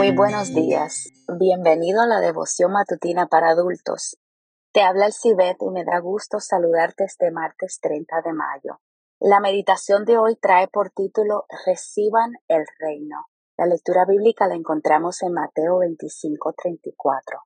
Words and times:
Muy 0.00 0.16
buenos 0.16 0.54
días. 0.54 1.10
Bienvenido 1.38 2.00
a 2.00 2.06
la 2.06 2.20
devoción 2.20 2.72
matutina 2.72 3.26
para 3.26 3.50
adultos. 3.50 4.16
Te 4.72 4.80
habla 4.80 5.04
el 5.04 5.12
Cibet 5.12 5.58
y 5.60 5.68
me 5.68 5.84
da 5.84 5.98
gusto 5.98 6.40
saludarte 6.40 7.04
este 7.04 7.30
martes 7.30 7.80
30 7.82 8.22
de 8.24 8.32
mayo. 8.32 8.80
La 9.20 9.40
meditación 9.40 10.06
de 10.06 10.16
hoy 10.16 10.36
trae 10.36 10.68
por 10.68 10.88
título 10.88 11.44
Reciban 11.66 12.32
el 12.48 12.64
reino. 12.78 13.26
La 13.58 13.66
lectura 13.66 14.06
bíblica 14.06 14.48
la 14.48 14.54
encontramos 14.54 15.20
en 15.22 15.34
Mateo 15.34 15.80
25:34. 15.80 17.42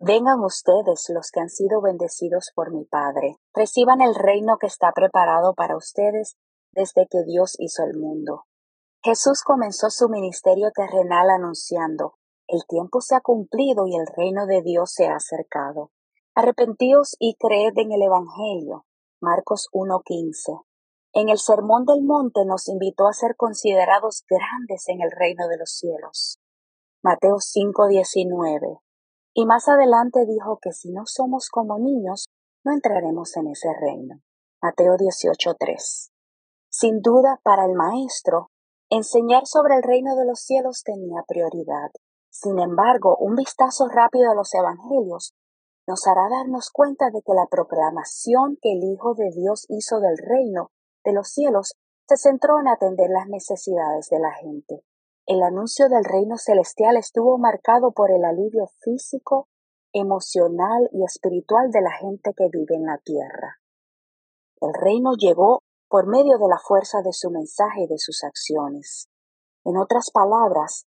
Vengan 0.00 0.40
ustedes 0.40 1.08
los 1.14 1.30
que 1.30 1.42
han 1.42 1.48
sido 1.48 1.80
bendecidos 1.80 2.50
por 2.56 2.72
mi 2.72 2.86
Padre, 2.86 3.36
reciban 3.54 4.00
el 4.00 4.16
reino 4.16 4.56
que 4.58 4.66
está 4.66 4.90
preparado 4.90 5.54
para 5.54 5.76
ustedes 5.76 6.34
desde 6.72 7.06
que 7.08 7.22
Dios 7.22 7.54
hizo 7.60 7.84
el 7.84 7.96
mundo. 7.96 8.46
Jesús 9.04 9.42
comenzó 9.44 9.90
su 9.90 10.08
ministerio 10.08 10.70
terrenal 10.74 11.28
anunciando, 11.28 12.14
el 12.48 12.64
tiempo 12.66 13.02
se 13.02 13.14
ha 13.14 13.20
cumplido 13.20 13.86
y 13.86 13.96
el 13.96 14.06
reino 14.06 14.46
de 14.46 14.62
Dios 14.62 14.92
se 14.94 15.08
ha 15.08 15.16
acercado. 15.16 15.90
Arrepentíos 16.34 17.14
y 17.18 17.34
creed 17.34 17.76
en 17.76 17.92
el 17.92 18.00
Evangelio. 18.00 18.86
Marcos 19.20 19.68
1.15. 19.74 20.64
En 21.12 21.28
el 21.28 21.36
Sermón 21.36 21.84
del 21.84 22.02
Monte 22.02 22.46
nos 22.46 22.66
invitó 22.68 23.06
a 23.06 23.12
ser 23.12 23.36
considerados 23.36 24.24
grandes 24.26 24.88
en 24.88 25.02
el 25.02 25.10
reino 25.10 25.48
de 25.48 25.58
los 25.58 25.70
cielos. 25.70 26.38
Mateo 27.02 27.36
5.19. 27.36 28.80
Y 29.34 29.44
más 29.44 29.68
adelante 29.68 30.24
dijo 30.24 30.58
que 30.62 30.72
si 30.72 30.92
no 30.92 31.02
somos 31.04 31.50
como 31.50 31.78
niños, 31.78 32.24
no 32.64 32.72
entraremos 32.72 33.36
en 33.36 33.48
ese 33.48 33.68
reino. 33.78 34.22
Mateo 34.62 34.94
18.3. 34.94 36.10
Sin 36.70 37.02
duda, 37.02 37.38
para 37.44 37.66
el 37.66 37.74
Maestro, 37.74 38.50
Enseñar 38.90 39.46
sobre 39.46 39.76
el 39.76 39.82
reino 39.82 40.14
de 40.16 40.26
los 40.26 40.40
cielos 40.40 40.82
tenía 40.84 41.22
prioridad. 41.26 41.90
Sin 42.30 42.58
embargo, 42.58 43.16
un 43.18 43.34
vistazo 43.34 43.88
rápido 43.88 44.30
a 44.30 44.34
los 44.34 44.52
Evangelios 44.54 45.34
nos 45.86 46.06
hará 46.06 46.28
darnos 46.28 46.70
cuenta 46.70 47.10
de 47.10 47.20
que 47.22 47.32
la 47.34 47.46
proclamación 47.50 48.58
que 48.60 48.72
el 48.72 48.84
Hijo 48.84 49.14
de 49.14 49.30
Dios 49.30 49.66
hizo 49.68 50.00
del 50.00 50.18
reino 50.18 50.70
de 51.04 51.12
los 51.12 51.28
cielos 51.28 51.74
se 52.08 52.16
centró 52.16 52.60
en 52.60 52.68
atender 52.68 53.10
las 53.10 53.28
necesidades 53.28 54.08
de 54.10 54.18
la 54.18 54.32
gente. 54.32 54.82
El 55.26 55.42
anuncio 55.42 55.88
del 55.88 56.04
reino 56.04 56.36
celestial 56.36 56.96
estuvo 56.96 57.38
marcado 57.38 57.92
por 57.92 58.10
el 58.10 58.24
alivio 58.24 58.66
físico, 58.80 59.48
emocional 59.92 60.90
y 60.92 61.04
espiritual 61.04 61.70
de 61.70 61.80
la 61.80 61.92
gente 61.92 62.32
que 62.36 62.48
vive 62.52 62.74
en 62.74 62.84
la 62.84 62.98
tierra. 62.98 63.58
El 64.60 64.74
reino 64.74 65.12
llegó 65.16 65.62
por 65.88 66.06
medio 66.06 66.38
de 66.38 66.48
la 66.48 66.58
fuerza 66.58 67.02
de 67.02 67.12
su 67.12 67.30
mensaje 67.30 67.82
y 67.82 67.86
de 67.86 67.98
sus 67.98 68.24
acciones. 68.24 69.08
En 69.64 69.76
otras 69.76 70.10
palabras, 70.10 70.86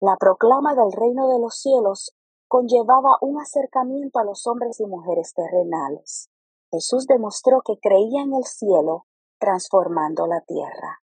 la 0.00 0.16
proclama 0.16 0.74
del 0.74 0.92
reino 0.92 1.28
de 1.28 1.38
los 1.38 1.58
cielos 1.58 2.14
conllevaba 2.48 3.18
un 3.20 3.40
acercamiento 3.40 4.18
a 4.18 4.24
los 4.24 4.46
hombres 4.46 4.78
y 4.80 4.86
mujeres 4.86 5.32
terrenales. 5.34 6.28
Jesús 6.70 7.06
demostró 7.06 7.62
que 7.64 7.78
creía 7.80 8.22
en 8.22 8.34
el 8.34 8.44
cielo, 8.44 9.06
transformando 9.38 10.26
la 10.26 10.40
tierra. 10.40 11.02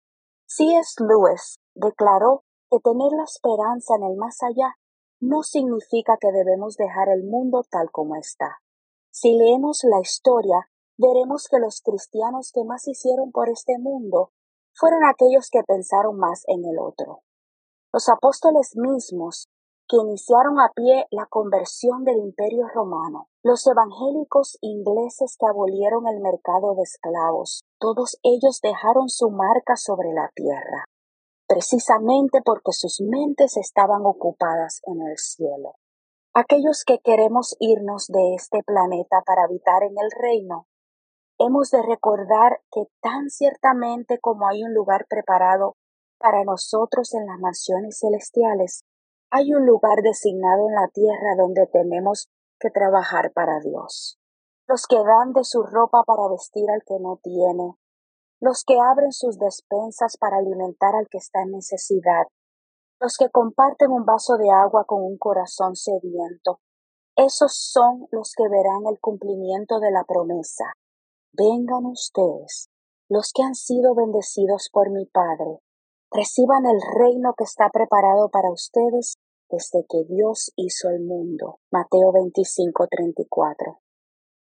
C.S. 0.46 1.02
Lewis 1.02 1.58
declaró 1.74 2.44
que 2.70 2.78
tener 2.80 3.12
la 3.12 3.24
esperanza 3.24 3.94
en 3.96 4.04
el 4.04 4.16
más 4.16 4.42
allá 4.42 4.76
no 5.20 5.42
significa 5.42 6.16
que 6.20 6.32
debemos 6.32 6.76
dejar 6.76 7.08
el 7.08 7.24
mundo 7.24 7.62
tal 7.70 7.90
como 7.90 8.16
está. 8.16 8.58
Si 9.10 9.32
leemos 9.36 9.84
la 9.84 10.00
historia, 10.00 10.68
veremos 10.98 11.48
que 11.48 11.58
los 11.58 11.80
cristianos 11.80 12.52
que 12.52 12.64
más 12.64 12.86
hicieron 12.88 13.32
por 13.32 13.48
este 13.48 13.78
mundo 13.78 14.30
fueron 14.74 15.04
aquellos 15.04 15.50
que 15.50 15.62
pensaron 15.62 16.16
más 16.16 16.42
en 16.46 16.64
el 16.64 16.78
otro. 16.78 17.20
Los 17.92 18.08
apóstoles 18.08 18.72
mismos, 18.76 19.48
que 19.88 19.96
iniciaron 19.98 20.58
a 20.60 20.70
pie 20.74 21.06
la 21.10 21.26
conversión 21.26 22.04
del 22.04 22.16
imperio 22.18 22.66
romano, 22.68 23.28
los 23.42 23.66
evangélicos 23.66 24.56
ingleses 24.62 25.36
que 25.38 25.46
abolieron 25.46 26.06
el 26.06 26.20
mercado 26.20 26.74
de 26.74 26.82
esclavos, 26.82 27.62
todos 27.78 28.16
ellos 28.22 28.60
dejaron 28.62 29.08
su 29.08 29.30
marca 29.30 29.76
sobre 29.76 30.12
la 30.12 30.30
tierra, 30.34 30.86
precisamente 31.46 32.40
porque 32.42 32.72
sus 32.72 33.02
mentes 33.02 33.56
estaban 33.56 34.06
ocupadas 34.06 34.80
en 34.86 35.02
el 35.02 35.18
cielo. 35.18 35.74
Aquellos 36.32 36.84
que 36.86 36.98
queremos 37.00 37.56
irnos 37.60 38.06
de 38.08 38.34
este 38.34 38.62
planeta 38.62 39.20
para 39.26 39.44
habitar 39.44 39.82
en 39.82 39.92
el 39.98 40.10
reino, 40.18 40.66
hemos 41.38 41.70
de 41.70 41.82
recordar 41.82 42.60
que 42.70 42.84
tan 43.00 43.30
ciertamente 43.30 44.18
como 44.20 44.48
hay 44.48 44.62
un 44.62 44.74
lugar 44.74 45.06
preparado 45.08 45.76
para 46.18 46.44
nosotros 46.44 47.14
en 47.14 47.26
las 47.26 47.38
mansiones 47.40 47.98
celestiales, 47.98 48.84
hay 49.30 49.54
un 49.54 49.66
lugar 49.66 50.02
designado 50.02 50.68
en 50.68 50.74
la 50.74 50.88
tierra 50.88 51.34
donde 51.36 51.66
tenemos 51.66 52.28
que 52.60 52.70
trabajar 52.70 53.32
para 53.32 53.60
Dios. 53.60 54.18
Los 54.68 54.86
que 54.86 54.96
dan 54.96 55.32
de 55.32 55.44
su 55.44 55.62
ropa 55.62 56.02
para 56.06 56.28
vestir 56.30 56.70
al 56.70 56.82
que 56.86 56.98
no 57.00 57.18
tiene, 57.22 57.74
los 58.40 58.62
que 58.64 58.78
abren 58.78 59.12
sus 59.12 59.38
despensas 59.38 60.16
para 60.18 60.36
alimentar 60.36 60.94
al 60.94 61.08
que 61.08 61.18
está 61.18 61.42
en 61.42 61.52
necesidad, 61.52 62.26
los 63.00 63.16
que 63.18 63.30
comparten 63.30 63.90
un 63.90 64.04
vaso 64.04 64.36
de 64.36 64.50
agua 64.50 64.84
con 64.86 65.02
un 65.02 65.18
corazón 65.18 65.74
sediento, 65.74 66.60
esos 67.16 67.54
son 67.54 68.06
los 68.10 68.32
que 68.36 68.48
verán 68.48 68.86
el 68.88 68.98
cumplimiento 69.00 69.80
de 69.80 69.90
la 69.90 70.04
promesa. 70.04 70.64
Vengan 71.34 71.86
ustedes, 71.86 72.68
los 73.08 73.32
que 73.34 73.42
han 73.42 73.54
sido 73.54 73.94
bendecidos 73.94 74.68
por 74.70 74.90
mi 74.90 75.06
Padre, 75.06 75.60
reciban 76.10 76.66
el 76.66 76.78
reino 76.94 77.32
que 77.38 77.44
está 77.44 77.70
preparado 77.70 78.28
para 78.28 78.50
ustedes 78.50 79.14
desde 79.48 79.86
que 79.88 80.04
Dios 80.12 80.52
hizo 80.56 80.90
el 80.90 81.00
mundo. 81.00 81.58
Mateo 81.70 82.12
25:34. 82.12 83.80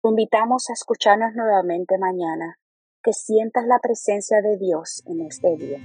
Te 0.02 0.08
invitamos 0.08 0.70
a 0.70 0.72
escucharnos 0.72 1.34
nuevamente 1.34 1.98
mañana, 1.98 2.56
que 3.02 3.12
sientas 3.12 3.66
la 3.66 3.80
presencia 3.80 4.40
de 4.40 4.56
Dios 4.56 5.02
en 5.04 5.26
este 5.26 5.56
día. 5.56 5.80